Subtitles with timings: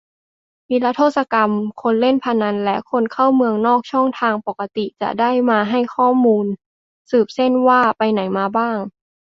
[0.69, 1.51] นิรโทษกรรม
[1.81, 6.45] คนเล่นพนันและคนเข้าเมืองนอกช่องทางปกติ- จะได้มาให้ข้อมูล
[7.11, 8.77] สืบเส้นทางว่าไปไหนมาบ้าง